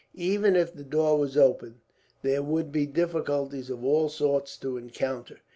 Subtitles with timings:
[0.15, 1.79] Even if the door were open,
[2.23, 5.41] there would be difficulties of all sorts to encounter.